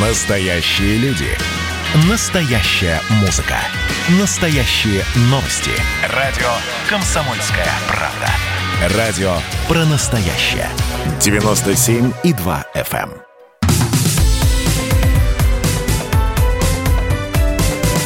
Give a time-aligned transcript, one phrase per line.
[0.00, 1.26] Настоящие люди.
[2.08, 3.56] Настоящая музыка.
[4.20, 5.72] Настоящие новости.
[6.14, 6.46] Радио
[6.88, 8.96] «Комсомольская правда».
[8.96, 9.32] Радио
[9.66, 10.68] про настоящее.
[11.18, 13.10] 97,2 FM.
[13.10, 13.22] эм.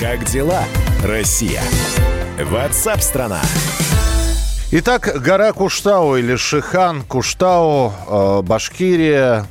[0.00, 0.64] Как дела,
[1.04, 1.60] Россия?
[2.42, 3.42] Ватсап-страна!
[4.70, 9.46] Итак, гора Куштау или Шихан, Куштау, э, Башкирия,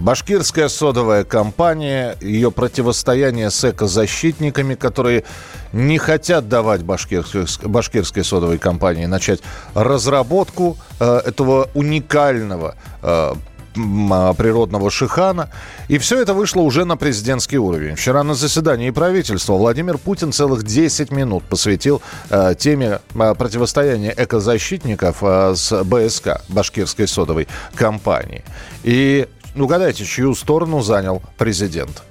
[0.00, 5.24] Башкирская содовая компания, ее противостояние с экозащитниками, которые
[5.74, 9.40] не хотят давать башкирской, башкирской содовой компании начать
[9.74, 13.34] разработку э, этого уникального э,
[13.76, 15.50] а, природного шихана.
[15.88, 17.94] И все это вышло уже на президентский уровень.
[17.94, 25.18] Вчера на заседании правительства Владимир Путин целых 10 минут посвятил э, теме э, противостояния экозащитников
[25.20, 28.44] э, с БСК, Башкирской содовой компании.
[28.82, 32.02] И угадайте, чью сторону занял президент.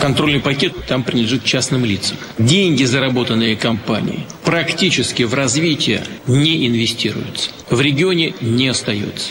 [0.00, 2.16] Контрольный пакет там принадлежит частным лицам.
[2.38, 7.50] Деньги, заработанные компанией, практически в развитие не инвестируются.
[7.68, 9.28] В регионе не остается.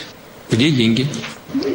[0.52, 1.08] Где деньги?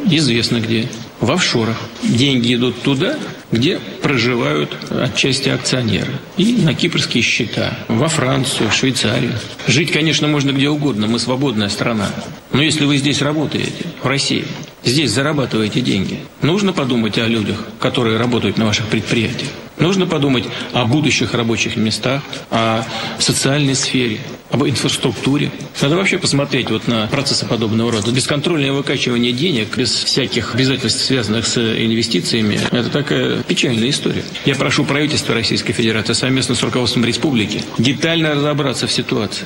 [0.05, 0.87] Известно где.
[1.19, 1.77] В офшорах.
[2.03, 3.17] Деньги идут туда,
[3.51, 6.11] где проживают отчасти акционеры.
[6.37, 7.77] И на кипрские счета.
[7.87, 9.33] Во Францию, в Швейцарию.
[9.67, 11.07] Жить, конечно, можно где угодно.
[11.07, 12.09] Мы свободная страна.
[12.51, 14.45] Но если вы здесь работаете, в России,
[14.85, 19.49] здесь зарабатываете деньги, нужно подумать о людях, которые работают на ваших предприятиях.
[19.77, 22.83] Нужно подумать о будущих рабочих местах, о
[23.19, 24.19] социальной сфере,
[24.49, 25.51] об инфраструктуре.
[25.81, 28.09] Надо вообще посмотреть вот на процессы подобного рода.
[28.11, 34.23] Бесконтрольное выкачивание денег без всяких обязательств, связанных с инвестициями, это такая печальная история.
[34.45, 39.45] Я прошу правительство Российской Федерации совместно с руководством республики детально разобраться в ситуации.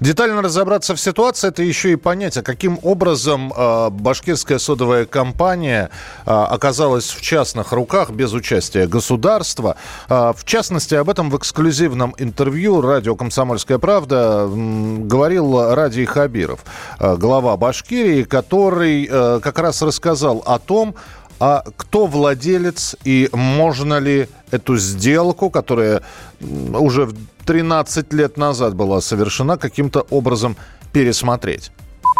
[0.00, 5.90] Детально разобраться в ситуации, это еще и понять, а каким образом э, башкирская содовая компания
[6.26, 9.76] э, оказалась в частных руках без участия государства.
[10.08, 16.60] Э, в частности, об этом в эксклюзивном интервью радио «Комсомольская правда» м, говорил Радий Хабиров,
[16.98, 20.94] э, глава Башкирии, который э, как раз рассказал о том,
[21.40, 26.02] а кто владелец и можно ли эту сделку, которая
[26.40, 27.08] уже
[27.46, 30.56] 13 лет назад была совершена, каким-то образом
[30.92, 31.70] пересмотреть?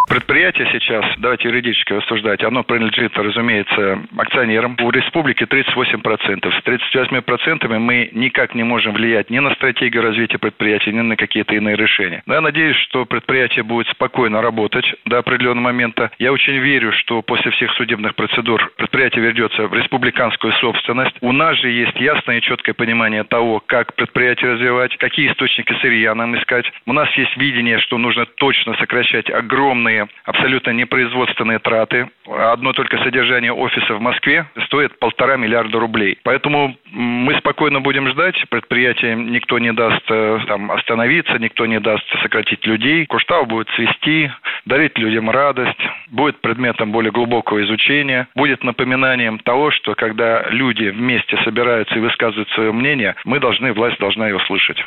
[0.08, 4.76] Предприятие сейчас, давайте юридически рассуждать, оно принадлежит, разумеется, акционерам.
[4.80, 6.52] У республики 38%.
[6.52, 11.56] С 38% мы никак не можем влиять ни на стратегию развития предприятия, ни на какие-то
[11.56, 12.22] иные решения.
[12.24, 16.12] Но я надеюсь, что предприятие будет спокойно работать до определенного момента.
[16.20, 21.16] Я очень верю, что после всех судебных процедур предприятие вернется в республиканскую собственность.
[21.20, 26.14] У нас же есть ясное и четкое понимание того, как предприятие развивать, какие источники сырья
[26.14, 26.70] нам искать.
[26.86, 32.08] У нас есть видение, что нужно точно сокращать огромные абсолютно непроизводственные траты.
[32.26, 36.18] Одно только содержание офиса в Москве стоит полтора миллиарда рублей.
[36.22, 38.36] Поэтому мы спокойно будем ждать.
[38.48, 43.06] Предприятие никто не даст э, там, остановиться, никто не даст сократить людей.
[43.06, 44.30] Куштау будет цвести,
[44.64, 45.80] дарить людям радость,
[46.10, 52.48] будет предметом более глубокого изучения, будет напоминанием того, что когда люди вместе собираются и высказывают
[52.50, 54.78] свое мнение, мы должны, власть должна его слышать.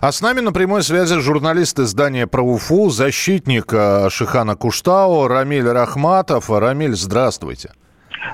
[0.00, 4.10] А с нами на прямой связи журналист издания про Уфу, защитник э,
[4.42, 6.50] Шихана Куштау Рамиль Рахматов.
[6.50, 7.70] Рамиль, здравствуйте.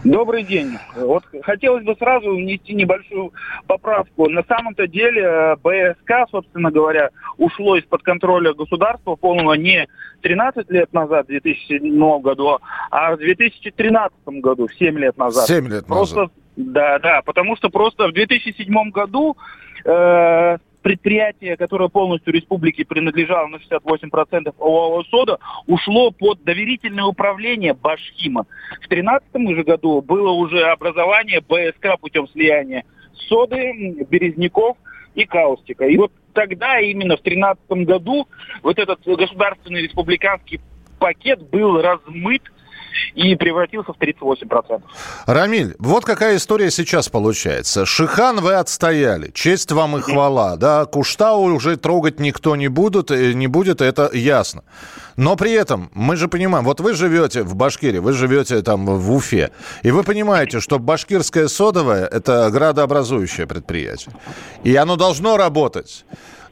[0.04, 0.78] Добрый день.
[0.96, 3.34] Вот хотелось бы сразу внести небольшую
[3.66, 4.30] поправку.
[4.30, 9.86] На самом-то деле э, БСК, собственно говоря, ушло из-под контроля государства полного не
[10.22, 12.58] 13 лет назад, в 2007 году,
[12.90, 15.46] а в 2013 году, 7 лет назад.
[15.46, 16.32] 7 лет Просто, назад.
[16.56, 19.36] да, да, потому что просто в 2007 году
[19.84, 28.46] э, предприятие, которое полностью республике принадлежало на 68% ОАО «Сода», ушло под доверительное управление Башхима.
[28.82, 32.84] В 2013 же году было уже образование БСК путем слияния
[33.28, 34.76] соды, березняков
[35.14, 35.86] и каустика.
[35.86, 38.28] И вот тогда, именно в 2013 году,
[38.62, 40.60] вот этот государственный республиканский
[40.98, 42.42] пакет был размыт
[43.14, 44.82] и превратился в 38%.
[45.26, 47.86] Рамиль, вот какая история сейчас получается.
[47.86, 53.32] Шихан вы отстояли, честь вам и хвала, да, Куштау уже трогать никто не будет, э,
[53.32, 54.62] не будет, это ясно.
[55.16, 59.12] Но при этом мы же понимаем, вот вы живете в Башкирии, вы живете там в
[59.12, 59.50] Уфе,
[59.82, 64.14] и вы понимаете, что башкирское содовое– это градообразующее предприятие,
[64.62, 66.04] и оно должно работать.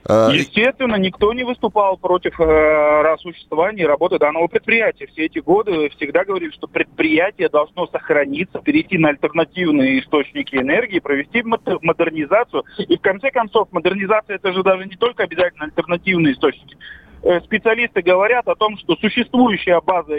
[0.08, 5.06] Э, Естественно, никто не выступал против э, существования и работы данного предприятия.
[5.06, 11.42] Все эти годы всегда говорили, что предприятие должно сохраниться, перейти на альтернативные источники энергии, провести
[11.42, 12.64] мод- модернизацию.
[12.78, 16.76] И в конце концов, модернизация это же даже не только обязательно альтернативные источники
[17.22, 20.14] э, специалисты говорят о том, что существующая база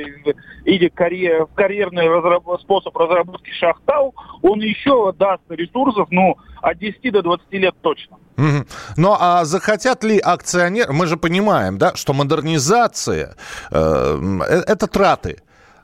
[0.66, 7.22] виде карьер, карьерный разраб, способ разработки шахтау, он еще даст ресурсов, ну, от 10 до
[7.22, 8.18] 20 лет точно.
[8.38, 8.68] Mm-hmm.
[8.98, 13.36] Ну, а захотят ли акционеры, мы же понимаем, да, что модернизация
[13.72, 14.20] э,
[14.50, 15.38] э это траты.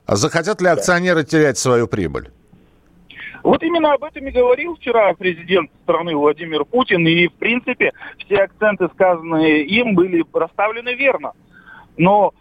[0.05, 2.29] А захотят ли акционеры терять свою прибыль?
[3.43, 8.35] Вот именно об этом и говорил вчера президент страны Владимир Путин, и, в принципе, все
[8.37, 11.33] акценты, сказанные им, были расставлены верно.
[11.97, 12.33] Но,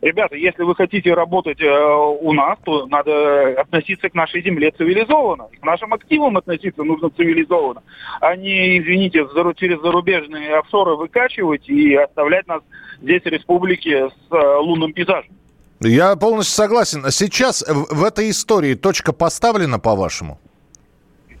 [0.00, 5.48] ребята, если вы хотите работать э, у нас, то надо относиться к нашей земле цивилизованно.
[5.60, 7.82] К нашим активам относиться нужно цивилизованно,
[8.20, 9.26] а не, извините,
[9.56, 12.62] через зарубежные офшоры выкачивать и оставлять нас
[13.00, 15.32] здесь, в республике, с э, лунным пейзажем.
[15.80, 17.10] Я полностью согласен.
[17.10, 20.38] Сейчас в этой истории точка поставлена, по-вашему?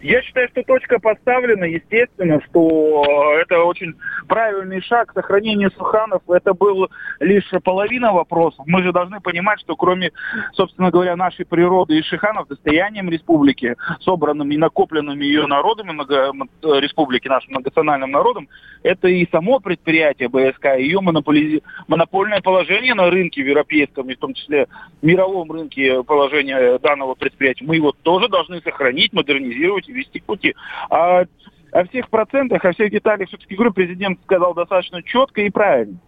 [0.02, 3.94] Я считаю, что точка поставлена, естественно, что это очень
[4.26, 5.12] правильный шаг.
[5.14, 6.88] Сохранение Суханов, это был
[7.20, 8.64] лишь половина вопросов.
[8.66, 10.10] Мы же должны понимать, что кроме,
[10.54, 16.32] собственно говоря, нашей природы и Шиханов, достоянием республики, собранным и накопленным ее народами, много,
[16.80, 18.48] республики, нашим многонациональным народом,
[18.82, 21.62] это и само предприятие БСК, ее монополи...
[21.86, 24.66] монопольное положение на рынке в европейском, и в том числе
[25.00, 27.64] мировом рынке положение данного предприятия.
[27.64, 30.54] Мы его тоже должны сохранить, модернизировать вести пути.
[30.90, 31.24] А
[31.72, 35.98] о всех процентах, о всех деталях, все-таки, говорю, президент сказал достаточно четко и правильно.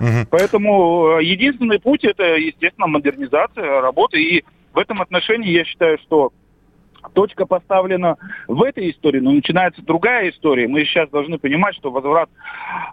[0.00, 0.28] Угу.
[0.30, 4.22] Поэтому э, единственный путь это, естественно, модернизация работы.
[4.22, 6.32] И в этом отношении я считаю, что
[7.08, 8.16] точка поставлена
[8.46, 10.68] в этой истории, но начинается другая история.
[10.68, 12.28] Мы сейчас должны понимать, что возврат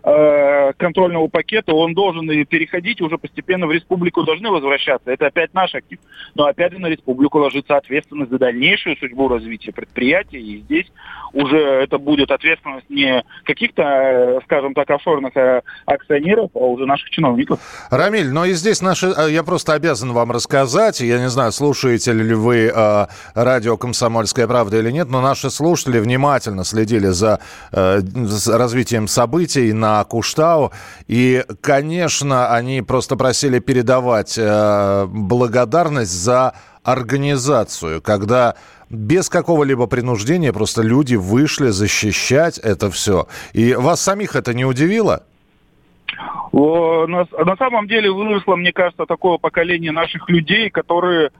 [0.04, 5.12] э, контрольного пакета, он должен переходить уже постепенно в республику, должны возвращаться.
[5.12, 6.00] Это опять наш актив.
[6.36, 10.40] Но опять же на республику ложится ответственность за дальнейшую судьбу развития предприятия.
[10.40, 10.92] И здесь
[11.34, 17.10] уже это будет ответственность не каких-то, э, скажем так, офшорных э, акционеров, а уже наших
[17.10, 17.60] чиновников.
[17.92, 22.14] Рамиль, но и здесь наши, э, я просто обязан вам рассказать, я не знаю, слушаете
[22.14, 24.05] ли вы э, радио «Комсомольская
[24.48, 27.40] правда» или нет, но наши слушатели внимательно следили за,
[27.72, 30.72] э, за развитием событий на Куштау,
[31.08, 36.54] и, конечно, они просто просили передавать э, благодарность за
[36.84, 38.56] организацию, когда
[38.90, 43.28] без какого-либо принуждения просто люди вышли защищать это все.
[43.54, 45.24] И вас самих это не удивило?
[47.08, 51.32] На, на самом деле выросло, мне кажется, такое поколение наших людей, которые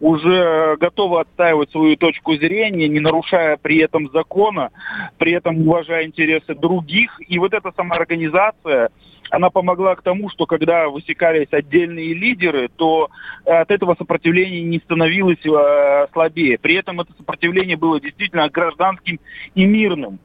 [0.00, 4.70] уже готовы отстаивать свою точку зрения, не нарушая при этом закона,
[5.18, 7.18] при этом уважая интересы других.
[7.26, 8.90] И вот эта самоорганизация,
[9.30, 13.08] она помогла к тому, что когда высекались отдельные лидеры, то
[13.44, 16.58] от этого сопротивления не становилось э, слабее.
[16.58, 19.18] При этом это сопротивление было действительно гражданским
[19.54, 20.18] и мирным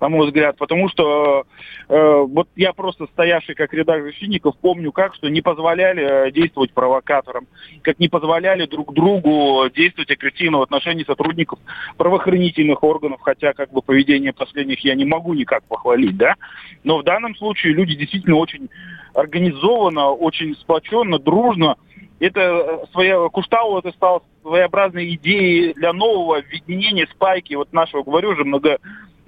[0.00, 1.44] на мой взгляд, потому что
[1.88, 6.72] э, вот я просто стоявший как рядах защитников помню как, что не позволяли э, действовать
[6.72, 7.46] провокаторам,
[7.82, 11.58] как не позволяли друг другу действовать агрессивно в отношении сотрудников
[11.98, 16.34] правоохранительных органов, хотя как бы поведение последних я не могу никак похвалить, да,
[16.82, 18.70] но в данном случае люди действительно очень
[19.14, 21.76] организованно, очень сплоченно, дружно.
[22.20, 27.54] Это э, своя Куштау это стал своеобразной идеей для нового объединения спайки.
[27.54, 28.78] Вот нашего, говорю же, много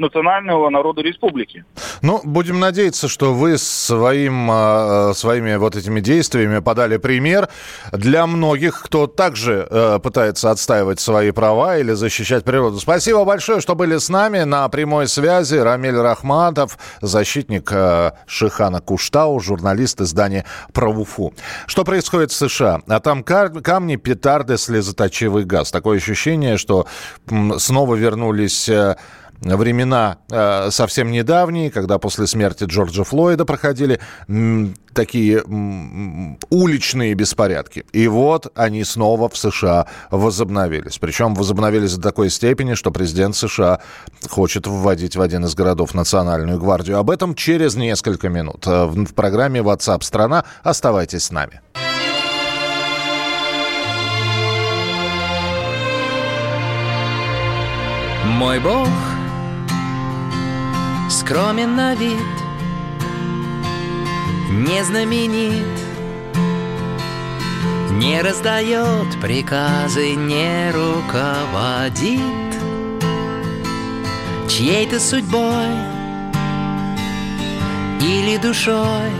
[0.02, 1.64] национального народа республики.
[2.02, 7.49] Ну, будем надеяться, что вы своим, а, своими вот этими действиями подали пример
[7.93, 12.78] для многих, кто также э, пытается отстаивать свои права или защищать природу.
[12.78, 15.56] Спасибо большое, что были с нами на прямой связи.
[15.56, 21.32] Рамиль Рахматов, защитник э, Шихана Куштау, журналист издания «Правуфу».
[21.67, 22.81] Что происходит в США?
[22.88, 25.70] А там камни, петарды, слезоточивый газ.
[25.70, 26.86] Такое ощущение, что
[27.58, 28.96] снова вернулись э,
[29.43, 34.01] времена э, совсем недавние, когда после смерти Джорджа Флойда проходили
[34.94, 35.43] такие
[36.51, 37.84] уличные беспорядки.
[37.93, 40.99] И вот они снова в США возобновились.
[40.99, 43.81] Причем возобновились до такой степени, что президент США
[44.29, 46.99] хочет вводить в один из городов национальную гвардию.
[46.99, 50.44] Об этом через несколько минут э, в, в программе WhatsApp страна.
[50.63, 51.61] Оставайтесь с нами.
[58.25, 58.89] Мой Бог
[61.22, 62.36] скромен на вид,
[64.50, 65.79] не знаменит,
[67.93, 72.20] не раздает приказы, не руководит
[74.48, 75.70] чьей-то судьбой
[78.00, 79.12] или душой.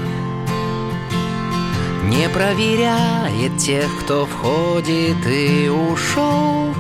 [2.05, 6.75] Не проверяет тех, кто входит и ушел.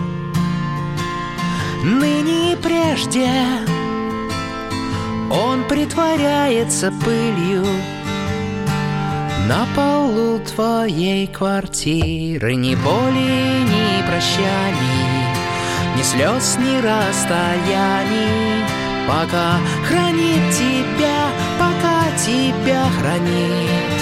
[1.84, 3.30] Ныне и прежде
[5.32, 7.64] он притворяется пылью
[9.48, 12.54] На полу твоей квартиры.
[12.54, 15.32] Ни боли, ни прощаний
[15.96, 18.62] Ни слез, ни расстояний.
[19.08, 19.58] Пока
[19.88, 21.26] хранит тебя,
[21.58, 23.98] пока тебя хранит.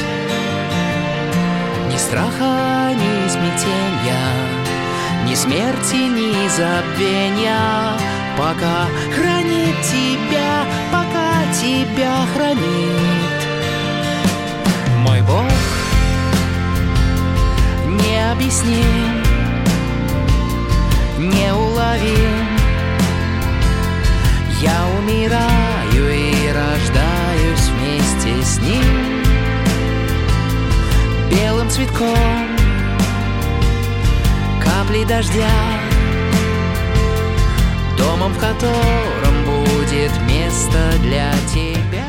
[1.91, 4.21] Ни страха, ни смятения
[5.27, 8.11] Ни смерти, ни забвения.
[8.37, 10.65] Пока хранит тебя,
[11.71, 13.41] тебя хранит.
[14.99, 15.45] Мой Бог
[17.87, 19.23] необъясним,
[21.19, 22.49] неуловим
[24.61, 29.23] Я умираю и рождаюсь вместе с ним.
[31.31, 32.49] Белым цветком
[34.63, 35.49] капли дождя
[37.97, 39.20] Домом, в котором
[39.91, 42.05] будет место для тебя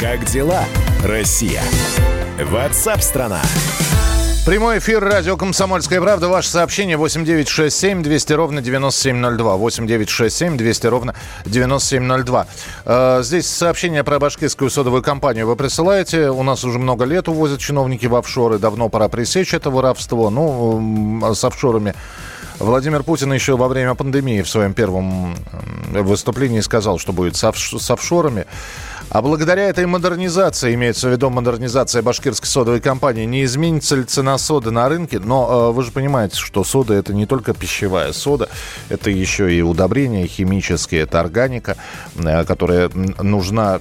[0.00, 0.64] Как дела,
[1.02, 1.62] Россия?
[2.50, 3.40] Ватсап-страна!
[4.46, 6.28] Прямой эфир радио «Комсомольская правда».
[6.28, 9.56] Ваше сообщение 8967 200 ровно 9702.
[9.56, 11.14] 8967 200 ровно
[11.46, 12.46] 9702.
[12.84, 16.28] Э, Здесь сообщение про башкирскую содовую компанию вы присылаете.
[16.28, 18.58] У нас уже много лет увозят чиновники в офшоры.
[18.58, 20.28] Давно пора пресечь это воровство.
[20.28, 21.94] Ну, с офшорами
[22.58, 25.34] Владимир Путин еще во время пандемии в своем первом
[25.92, 28.46] м, выступлении сказал, что будет с офш- с офшорами.
[29.10, 34.38] А благодаря этой модернизации, имеется в виду модернизация башкирской содовой компании, не изменится ли цена
[34.38, 35.18] соды на рынке?
[35.18, 38.48] Но э, вы же понимаете, что сода это не только пищевая сода,
[38.88, 41.76] это еще и удобрения химические, это органика,
[42.16, 43.80] э, которая нужна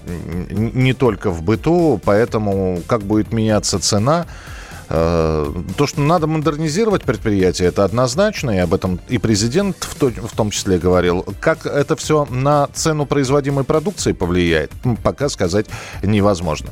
[0.50, 4.53] не только в быту, поэтому как будет меняться цена, Э,
[4.94, 10.36] То, что надо модернизировать предприятие, это однозначно, и об этом и президент в, то- в
[10.36, 11.26] том числе говорил.
[11.40, 14.72] Как это все на цену производимой продукции повлияет,
[15.02, 15.66] пока сказать
[16.04, 16.70] невозможно.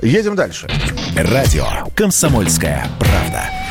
[0.00, 0.66] Едем дальше.
[1.14, 3.67] Радио «Комсомольская правда».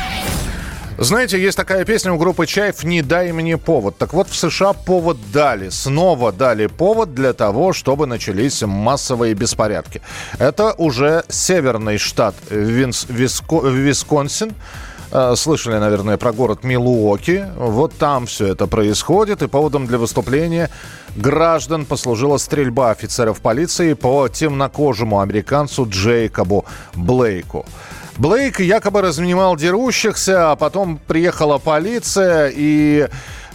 [1.00, 3.96] Знаете, есть такая песня у группы «Чайф» «Не дай мне повод».
[3.98, 5.68] Так вот, в США повод дали.
[5.68, 10.02] Снова дали повод для того, чтобы начались массовые беспорядки.
[10.40, 14.52] Это уже северный штат Винс- Виско- Висконсин.
[15.12, 17.46] Э, Слышали, наверное, про город Милуоки.
[17.56, 19.40] Вот там все это происходит.
[19.42, 20.68] И поводом для выступления
[21.14, 26.64] граждан послужила стрельба офицеров полиции по темнокожему американцу Джейкобу
[26.96, 27.64] Блейку.
[28.18, 33.06] Блейк якобы разнимал дерущихся, а потом приехала полиция и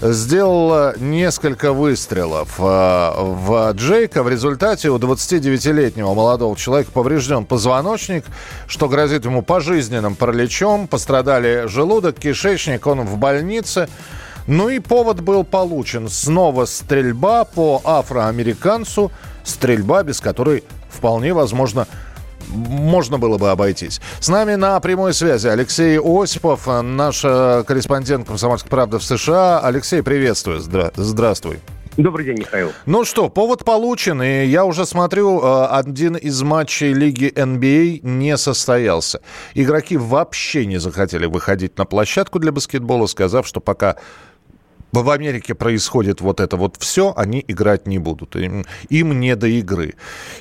[0.02, 4.24] сделала несколько выстрелов э, в Джейка.
[4.24, 8.24] В результате у 29-летнего молодого человека поврежден позвоночник,
[8.68, 10.88] что грозит ему пожизненным параличом.
[10.88, 13.90] Пострадали желудок, кишечник, он в больнице.
[14.48, 16.08] Ну и повод был получен.
[16.08, 19.12] Снова стрельба по афроамериканцу.
[19.44, 21.86] Стрельба, без которой вполне возможно
[22.50, 24.02] можно было бы обойтись.
[24.20, 29.60] С нами на прямой связи Алексей Осипов, наш корреспондент «Комсомольской правды» в США.
[29.60, 30.60] Алексей, приветствую.
[30.60, 31.60] Здра- здравствуй.
[31.98, 32.72] Добрый день, Михаил.
[32.88, 38.36] Ну что, повод получен, и я уже смотрю, э, один из матчей Лиги NBA не
[38.38, 39.22] состоялся.
[39.54, 43.98] Игроки вообще не захотели выходить на площадку для баскетбола, сказав, что пока
[45.02, 48.36] в Америке происходит вот это вот все, они играть не будут.
[48.36, 49.96] Им, им не до игры.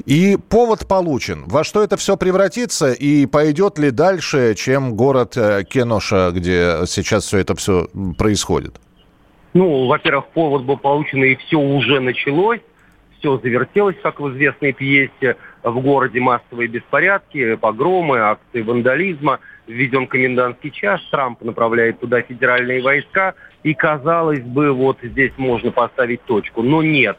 [0.05, 1.45] И повод получен.
[1.47, 7.25] Во что это все превратится и пойдет ли дальше, чем город э, Кеноша, где сейчас
[7.25, 8.81] все это все происходит?
[9.55, 12.61] Ну, во-первых, повод был получен, и все уже началось.
[13.19, 15.37] Все завертелось, как в известной пьесе.
[15.63, 19.39] В городе массовые беспорядки, погромы, акции вандализма.
[19.67, 23.35] Введен комендантский час, Трамп направляет туда федеральные войска.
[23.63, 26.63] И, казалось бы, вот здесь можно поставить точку.
[26.63, 27.17] Но нет.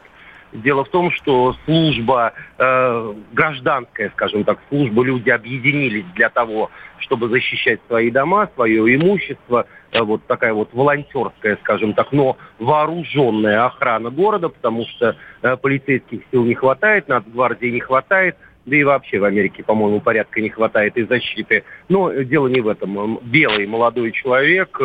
[0.54, 7.28] Дело в том, что служба э, гражданская, скажем так, служба, люди объединились для того, чтобы
[7.28, 9.66] защищать свои дома, свое имущество.
[9.90, 16.20] Э, вот такая вот волонтерская, скажем так, но вооруженная охрана города, потому что э, полицейских
[16.30, 18.36] сил не хватает, нацгвардии не хватает,
[18.66, 21.64] да и вообще в Америке, по-моему, порядка не хватает и защиты.
[21.88, 23.18] Но э, дело не в этом.
[23.22, 24.80] Белый молодой человек,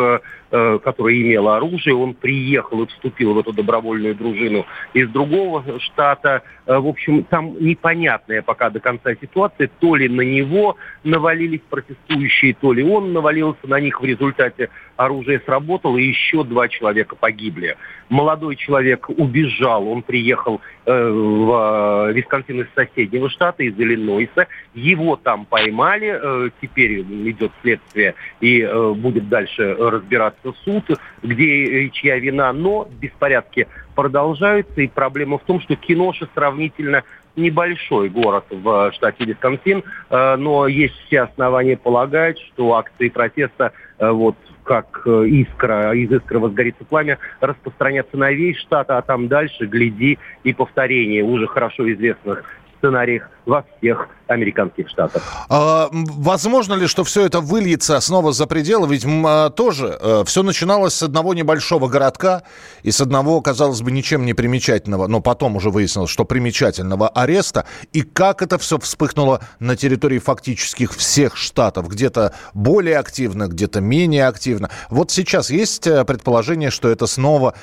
[0.50, 5.64] э, э, который имел оружие, он приехал и вступил в эту добровольную дружину из другого
[5.80, 6.42] штата.
[6.66, 9.70] Э, В общем, там непонятная пока до конца ситуация.
[9.80, 14.00] То ли на него навалились протестующие, то ли он навалился на них.
[14.00, 17.76] В результате оружие сработало, и еще два человека погибли.
[18.08, 24.46] Молодой человек убежал, он приехал э, в Висконсин из соседнего штата, из Иллинойса.
[24.74, 30.84] Его там поймали, теперь идет следствие и будет дальше разбираться суд,
[31.22, 37.04] где и чья вина, но беспорядки продолжаются, и проблема в том, что Киноша сравнительно
[37.36, 44.10] небольшой город в штате Висконсин, э, но есть все основания полагать, что акции протеста э,
[44.10, 49.66] вот как э, искра, из искры возгорится пламя, распространятся на весь штат, а там дальше,
[49.66, 52.44] гляди, и повторение уже хорошо известных
[52.80, 55.22] сценариях во всех американских штатах.
[55.48, 58.88] А, возможно ли, что все это выльется снова за пределы?
[58.88, 62.42] Ведь а, тоже а, все начиналось с одного небольшого городка
[62.82, 67.66] и с одного, казалось бы, ничем не примечательного, но потом уже выяснилось, что примечательного ареста.
[67.92, 71.88] И как это все вспыхнуло на территории фактических всех штатов?
[71.88, 74.70] Где-то более активно, где-то менее активно.
[74.88, 77.54] Вот сейчас есть э, предположение, что это снова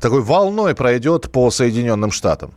[0.00, 2.54] такой волной пройдет по Соединенным Штатам?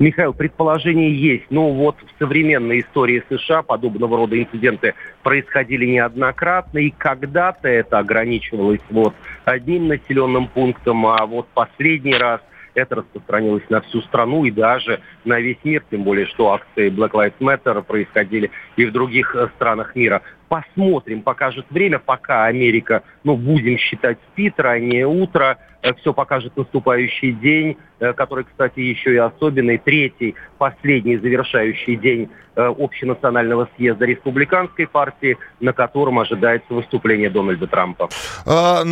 [0.00, 1.44] Михаил, предположение есть.
[1.50, 8.80] Ну вот в современной истории США подобного рода инциденты происходили неоднократно, и когда-то это ограничивалось
[8.88, 9.14] вот
[9.44, 12.40] одним населенным пунктом, а вот последний раз
[12.74, 17.10] это распространилось на всю страну и даже на весь мир, тем более, что акции Black
[17.10, 20.22] Lives Matter происходили и в других э, странах мира.
[20.50, 27.32] Посмотрим, покажет время, пока Америка, ну, будем считать, спит, раннее утро, Э, все покажет наступающий
[27.32, 34.86] день, э, который, кстати, еще и особенный, третий, последний завершающий день э, общенационального съезда республиканской
[34.86, 38.08] партии, на котором ожидается выступление Дональда Трампа.
[38.44, 38.82] А,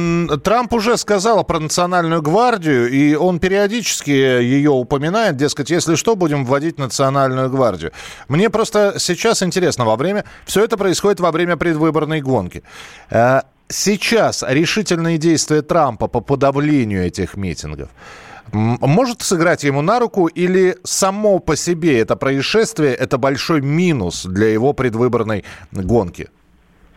[0.43, 6.45] Трамп уже сказал про национальную гвардию, и он периодически ее упоминает, дескать, если что, будем
[6.45, 7.93] вводить национальную гвардию.
[8.29, 10.25] Мне просто сейчас интересно, во время...
[10.47, 12.62] Все это происходит во время предвыборной гонки
[13.69, 17.90] сейчас решительные действия Трампа по подавлению этих митингов
[18.52, 24.49] может сыграть ему на руку или само по себе это происшествие это большой минус для
[24.49, 26.28] его предвыборной гонки?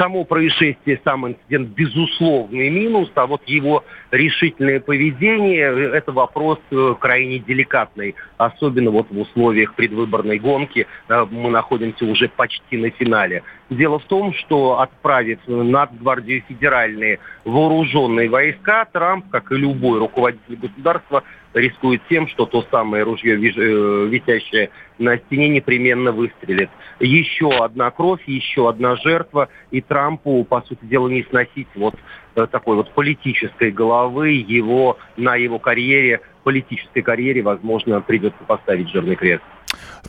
[0.01, 7.37] само происшествие, сам инцидент безусловный минус, а вот его решительное поведение– это вопрос э, крайне
[7.37, 10.87] деликатный, особенно вот в условиях предвыборной гонки.
[11.07, 13.43] Э, мы находимся уже почти на финале.
[13.71, 21.23] Дело в том, что отправив Нацгвардию федеральные вооруженные войска, Трамп, как и любой руководитель государства,
[21.53, 26.69] рискует тем, что то самое ружье, э, висящее на стене, непременно выстрелит.
[26.99, 31.95] Еще одна кровь, еще одна жертва, и Трампу, по сути дела, не сносить вот
[32.35, 39.15] э, такой вот политической головы его на его карьере, политической карьере, возможно, придется поставить жирный
[39.15, 39.43] крест.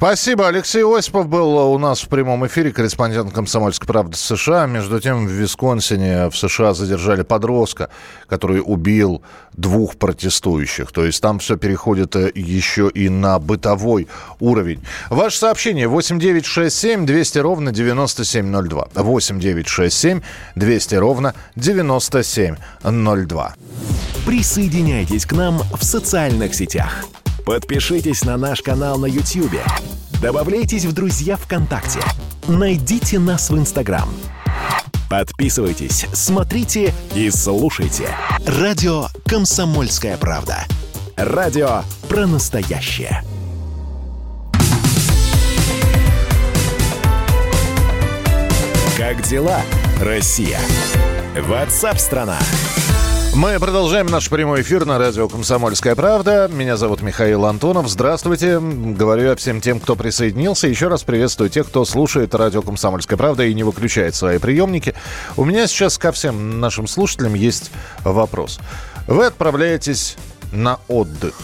[0.03, 0.49] Спасибо.
[0.49, 4.67] Алексей Осипов был у нас в прямом эфире, корреспондент «Комсомольской правды» США.
[4.67, 7.89] Между тем, в Висконсине в США задержали подростка,
[8.27, 9.23] который убил
[9.53, 10.91] двух протестующих.
[10.91, 14.09] То есть там все переходит э, еще и на бытовой
[14.41, 14.85] уровень.
[15.09, 18.89] Ваше сообщение 8967 200 ровно 9702.
[18.95, 20.21] 8967
[20.57, 23.55] 200 ровно 9702.
[24.27, 27.05] Присоединяйтесь к нам в социальных сетях.
[27.45, 29.59] Подпишитесь на наш канал на YouTube.
[30.21, 32.01] Добавляйтесь в друзья ВКонтакте.
[32.47, 34.09] Найдите нас в Инстаграм.
[35.11, 38.09] Подписывайтесь, смотрите и слушайте.
[38.47, 40.65] Радио «Комсомольская правда».
[41.17, 43.23] Радио про настоящее.
[48.97, 49.61] Как дела,
[50.01, 50.61] Россия?
[51.37, 52.39] Ватсап-страна!
[52.39, 52.82] страна
[53.35, 56.49] мы продолжаем наш прямой эфир на радио «Комсомольская правда».
[56.53, 57.89] Меня зовут Михаил Антонов.
[57.89, 58.61] Здравствуйте.
[58.61, 60.69] Говорю я всем тем, кто присоединился.
[60.69, 64.95] Еще раз приветствую тех, кто слушает радио «Комсомольская правда» и не выключает свои приемники.
[65.37, 67.71] У меня сейчас ко всем нашим слушателям есть
[68.05, 68.61] вопрос.
[69.07, 70.17] Вы отправляетесь
[70.53, 71.35] на отдых.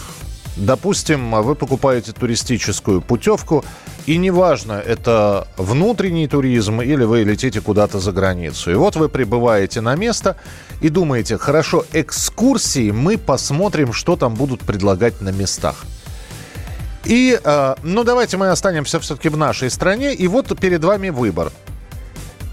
[0.57, 3.63] Допустим, вы покупаете туристическую путевку,
[4.09, 8.71] и неважно, это внутренний туризм или вы летите куда-то за границу.
[8.71, 10.35] И вот вы прибываете на место
[10.81, 15.85] и думаете, хорошо, экскурсии мы посмотрим, что там будут предлагать на местах.
[17.05, 20.15] И, э, ну, давайте мы останемся все-таки в нашей стране.
[20.15, 21.51] И вот перед вами выбор.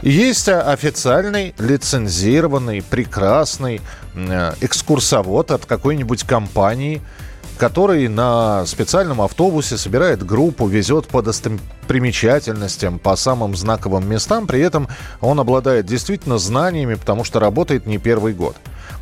[0.02, 3.80] Есть официальный, лицензированный, прекрасный
[4.14, 7.00] э, экскурсовод от какой-нибудь компании–
[7.56, 14.46] который на специальном автобусе собирает группу, везет по достопримечательностям, по самым знаковым местам.
[14.46, 14.88] При этом
[15.20, 18.56] он обладает действительно знаниями, потому что работает не первый год.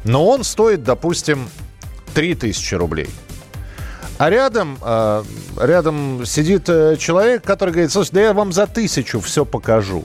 [0.04, 1.48] Но он стоит, допустим,
[2.14, 3.10] 3000 рублей.
[4.18, 5.24] А рядом, э,
[5.60, 10.04] рядом сидит э, человек, который говорит, слушай, да я вам за тысячу все покажу.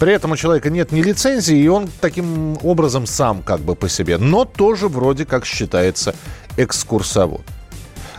[0.00, 3.86] При этом у человека нет ни лицензии, и он таким образом сам как бы по
[3.86, 6.14] себе, но тоже вроде как считается
[6.56, 7.42] экскурсовод.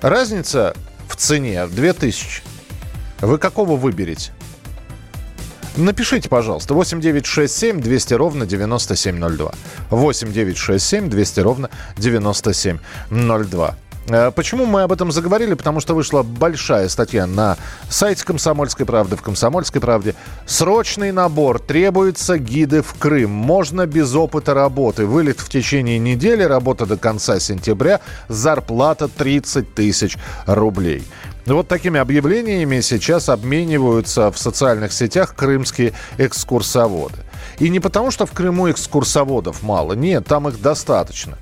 [0.02, 0.76] Разница
[1.08, 2.44] в цене 2000.
[3.22, 4.32] Вы какого выберете?
[5.76, 9.52] Напишите, пожалуйста, 8967 200 ровно 9702.
[9.90, 13.76] 8967 200 ровно 9702.
[14.08, 15.54] Э, почему мы об этом заговорили?
[15.54, 17.58] Потому что вышла большая статья на
[17.90, 20.16] сайте «Комсомольской правды», в «Комсомольской правде».
[20.46, 21.60] Срочный набор.
[21.60, 23.32] Требуются гиды в Крым.
[23.32, 25.06] Можно без опыта работы.
[25.06, 31.04] Вылет в течение недели, работа до конца сентября, зарплата 30 тысяч рублей.
[31.46, 37.18] Вот такими объявлениями сейчас обмениваются в социальных сетях крымские экскурсоводы.
[37.62, 39.94] И не потому, что в Крыму экскурсоводов мало.
[39.94, 41.38] Нет, там их достаточно.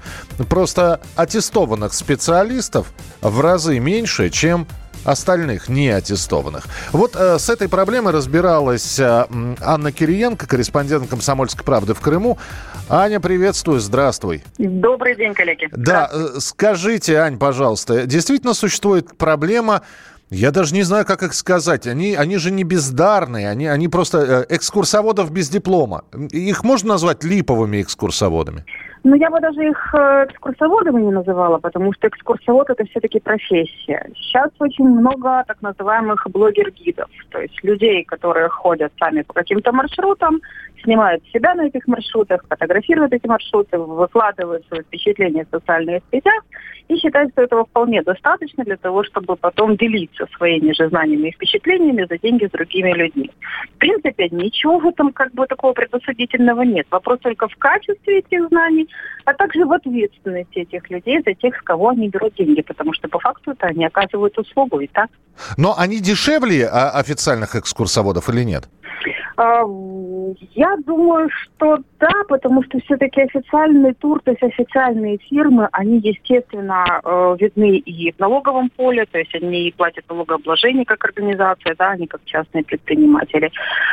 [0.49, 4.67] Просто аттестованных специалистов в разы меньше, чем
[5.05, 6.65] остальных не аттестованных.
[6.91, 9.27] Вот э, с этой проблемой разбиралась э,
[9.61, 12.37] Анна Кириенко, корреспондент «Комсомольской правды» в Крыму.
[12.89, 14.43] Аня, приветствую, здравствуй.
[14.57, 15.69] Добрый день, коллеги.
[15.71, 19.83] Да, э, скажите, Ань, пожалуйста, действительно существует проблема
[20.29, 21.87] я даже не знаю, как их сказать.
[21.87, 26.03] Они, они же не бездарные, они, они просто э, экскурсоводов без диплома.
[26.31, 28.63] Их можно назвать липовыми экскурсоводами?
[29.03, 34.09] Ну, я бы даже их э, экскурсоводами не называла, потому что экскурсовод– это все-таки профессия.
[34.15, 40.41] Сейчас очень много так называемых блогер-гидов, то есть людей, которые ходят сами по каким-то маршрутам,
[40.83, 46.43] снимают себя на этих маршрутах, фотографируют эти маршруты, выкладывают свои впечатления в социальных сетях
[46.89, 51.31] и считают, что этого вполне достаточно для того, чтобы потом делиться своими же знаниями и
[51.31, 53.29] впечатлениями за деньги с другими людьми.
[53.75, 56.87] В принципе, ничего в этом как бы такого предосудительного нет.
[56.89, 58.88] Вопрос только в качестве этих знаний,
[59.25, 63.07] а также в ответственности этих людей за тех, с кого они берут деньги, потому что
[63.07, 65.09] по факту это они оказывают услугу и так.
[65.57, 68.69] Но они дешевле а, официальных экскурсоводов или нет?
[69.39, 69.63] А,
[70.53, 77.01] я думаю, что да, потому что все-таки официальный тур, то есть официальные фирмы, они, естественно,
[77.03, 82.07] э, видны и в налоговом поле, то есть они платят налогообложение как организация, да, они
[82.07, 83.49] как частные предприниматели.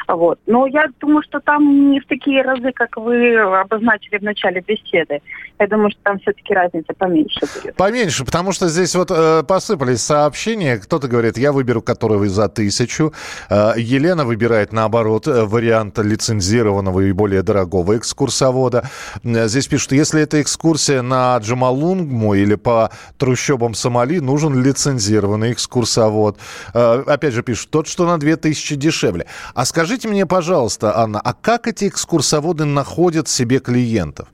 [0.08, 0.40] Вот.
[0.46, 5.20] Но я думаю, что там не в такие разы, как вы обозначили в начале беседы.
[5.60, 7.76] Я думаю, что там все-таки разница поменьше будет.
[7.76, 10.78] Поменьше, потому что здесь вот э, посыпались сообщения.
[10.78, 13.12] Кто-то говорит, я выберу которого за тысячу.
[13.48, 18.88] Э, Елена выбирает наоборот Э, варианта лицензированного и более дорогого экскурсовода.
[19.22, 26.38] Э, здесь пишут, если это экскурсия на Джамалунгму или по трущобам Сомали, нужен лицензированный экскурсовод.
[26.74, 29.26] Э, опять же пишут, тот, что на 2000 дешевле.
[29.54, 34.28] А скажите мне, пожалуйста, Анна, а как эти экскурсоводы находят себе клиентов?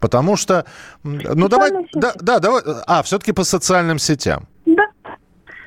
[0.00, 0.64] Потому что,
[1.02, 4.48] ну давай, да, да, давай, а, все-таки по социальным сетям.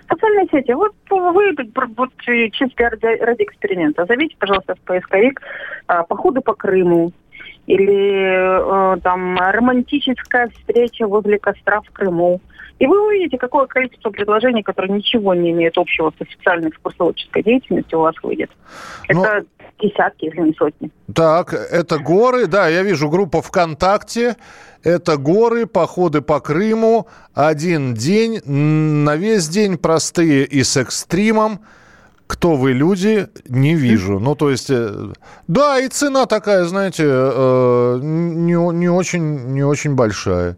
[0.09, 0.71] Социальные сети.
[0.71, 1.55] Вот вы
[1.95, 4.05] вот, чисто ради, ради эксперимента.
[4.05, 5.41] Зовите, пожалуйста, в поисковик
[5.87, 7.11] а, походы по Крыму
[7.67, 12.41] или э, там романтическая встреча возле костра в Крыму.
[12.79, 17.99] И вы увидите, какое количество предложений, которые ничего не имеют общего с официальной экскурсоводческой деятельностью,
[17.99, 18.49] у вас выйдет.
[19.09, 19.23] Но...
[19.23, 19.45] Это
[19.81, 20.91] десятки, если не сотни.
[21.13, 24.35] Так, это горы, да, я вижу группа ВКонтакте,
[24.83, 31.59] это горы, походы по Крыму, один день, на весь день, простые и с экстримом.
[32.27, 34.19] Кто вы люди, не вижу.
[34.19, 35.13] Ну, то есть, э,
[35.47, 40.55] да, и цена такая, знаете, э, не, не, очень, не очень большая.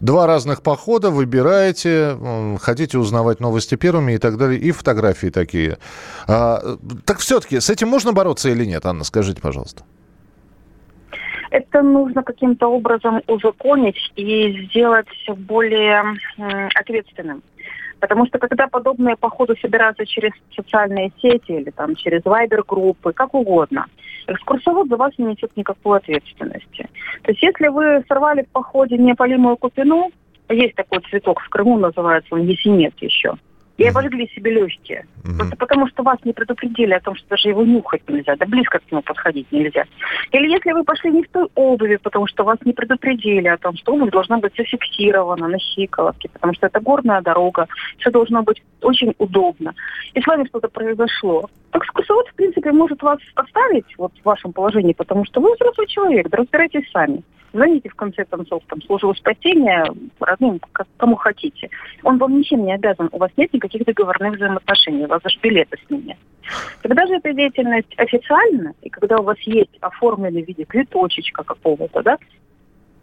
[0.00, 2.16] Два разных похода, выбираете,
[2.60, 5.78] хотите узнавать новости первыми и так далее, и фотографии такие.
[6.28, 6.60] А,
[7.06, 9.84] так все-таки с этим можно бороться или нет, Анна, скажите, пожалуйста.
[11.50, 15.06] Это нужно каким-то образом узаконить и сделать
[15.38, 16.02] более
[16.74, 17.42] ответственным.
[17.98, 23.86] Потому что когда подобные походы собираются через социальные сети или там через вайбер-группы, как угодно,
[24.26, 26.88] экскурсовод за вас не несет никакой ответственности.
[27.22, 30.10] То есть если вы сорвали в походе неопалимую купину,
[30.48, 33.34] есть такой цветок в Крыму, называется он есенет еще,
[33.76, 35.06] и обожгли себе легкие.
[35.22, 35.36] Mm-hmm.
[35.36, 38.78] Просто потому, что вас не предупредили о том, что даже его нюхать нельзя, да близко
[38.78, 39.84] к нему подходить нельзя.
[40.32, 43.76] Или если вы пошли не в той обуви, потому что вас не предупредили о том,
[43.76, 47.66] что обувь должна быть зафиксирована на щиколотке, потому что это горная дорога,
[47.98, 49.74] все должно быть очень удобно.
[50.14, 51.48] И с вами что-то произошло.
[51.72, 55.86] Так экскурсовод, в принципе, может вас оставить вот в вашем положении, потому что вы взрослый
[55.86, 57.22] человек, да разбирайтесь сами.
[57.52, 59.86] Звоните, в конце концов, там, службу спасения,
[60.20, 60.60] родным,
[60.98, 61.70] кому хотите.
[62.02, 65.76] Он вам ничем не обязан, у вас нет никаких договорных взаимоотношений, у вас даже билета
[65.76, 66.18] с ним нет.
[66.82, 72.02] Когда же эта деятельность официальна, и когда у вас есть оформленный в виде квиточечка какого-то,
[72.02, 72.18] да,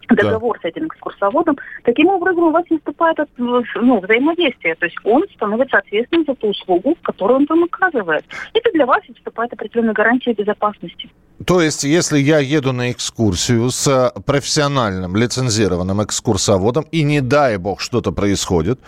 [0.10, 0.68] договор да.
[0.68, 4.76] с этим экскурсоводом, таким образом у вас наступает ну, взаимодействие.
[4.76, 8.26] То есть он становится ответственным за ту услугу, которую он вам оказывает.
[8.54, 11.10] Это для вас вступает определенная гарантия безопасности.
[11.46, 17.82] То есть, если я еду на экскурсию с профессиональным лицензированным экскурсоводом, и не дай бог
[17.82, 18.80] что-то происходит,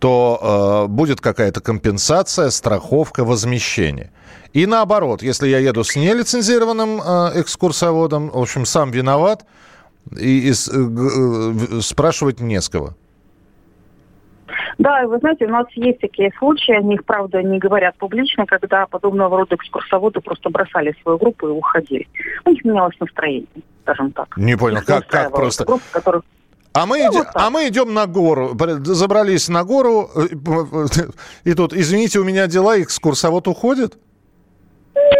[0.00, 4.10] то э, будет какая-то компенсация, страховка, возмещение.
[4.52, 9.46] И наоборот, если я еду с нелицензированным э, экскурсоводом, в общем, сам виноват–
[10.18, 12.94] и, и э, э, спрашивать не с кого.
[14.78, 18.46] Да, и вы знаете, у нас есть такие случаи, они их, правда, не говорят публично,
[18.46, 22.08] когда подобного рода экскурсоводы просто бросали свою группу и уходили.
[22.44, 23.46] У них менялось настроение,
[23.82, 24.36] скажем так.
[24.36, 25.64] Не понял, Их как, как просто...
[25.64, 26.22] группы, которых
[26.72, 27.36] А мы, Ну, иде- вот так.
[27.36, 30.26] а мы идем на гору, забрались на гору, э,
[31.50, 33.98] и тут, извините, у меня дела, экскурсовод уходит?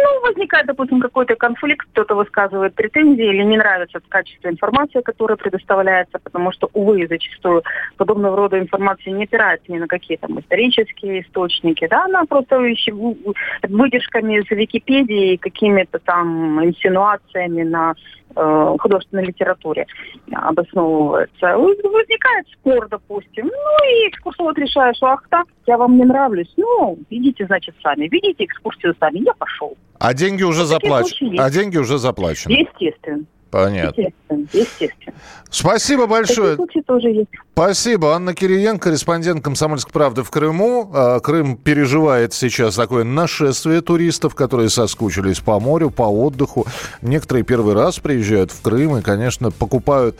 [0.01, 6.19] Ну, возникает, допустим, какой-то конфликт, кто-то высказывает претензии или не нравится качество информации, которая предоставляется,
[6.19, 7.63] потому что, увы, зачастую
[7.97, 14.39] подобного рода информация не опирается ни на какие там исторические источники, да, она просто выдержками
[14.39, 17.95] из Википедии, какими-то там инсинуациями на
[18.35, 19.85] э, художественной литературе
[20.31, 21.57] обосновывается.
[21.57, 26.97] Возникает спор, допустим, ну и экскурсовод решает, что ах так, я вам не нравлюсь, ну,
[27.09, 29.75] идите, значит, сами, ведите экскурсию сами, я пошел.
[29.99, 31.37] А деньги уже заплачены.
[31.37, 32.53] А деньги уже заплачены.
[32.53, 33.25] Естественно.
[33.53, 34.01] Понятно.
[34.01, 35.15] Естественно, естественно.
[35.51, 36.57] Спасибо большое.
[36.87, 37.29] тоже есть.
[37.53, 38.15] Спасибо.
[38.15, 40.89] Анна Кириенко, корреспондент «Комсомольской правды» в Крыму.
[40.91, 46.65] А, Крым переживает сейчас такое нашествие туристов, которые соскучились по морю, по отдыху.
[47.03, 50.17] Некоторые первый раз приезжают в Крым и, конечно, покупают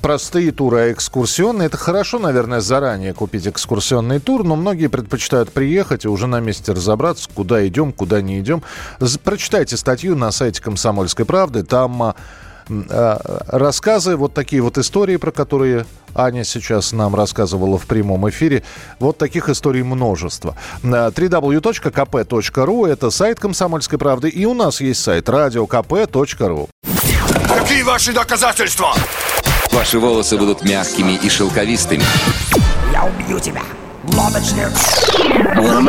[0.00, 1.66] простые туры, а экскурсионные.
[1.66, 6.72] Это хорошо, наверное, заранее купить экскурсионный тур, но многие предпочитают приехать и уже на месте
[6.72, 8.62] разобраться, куда идем, куда не идем.
[9.24, 11.64] Прочитайте статью на сайте «Комсомольской правды».
[11.64, 12.14] Там а,
[12.68, 18.62] а, рассказы, вот такие вот истории, про которые Аня сейчас нам рассказывала в прямом эфире.
[19.00, 20.56] Вот таких историй множество.
[20.84, 24.28] А, www.kp.ru– это сайт «Комсомольской правды».
[24.28, 26.68] И у нас есть сайт radiokp.ru.
[27.56, 28.94] Какие ваши доказательства?
[29.72, 32.02] Ваши волосы будут мягкими и шелковистыми.
[32.92, 33.62] Я убью тебя.
[34.04, 34.70] Лодочник.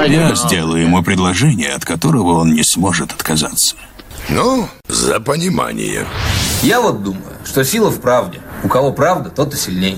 [0.07, 3.75] Я сделаю ему предложение, от которого он не сможет отказаться.
[4.29, 6.05] Ну, за понимание.
[6.61, 8.39] Я вот думаю, что сила в правде.
[8.63, 9.97] У кого правда, тот и сильнее.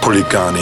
[0.00, 0.56] Con.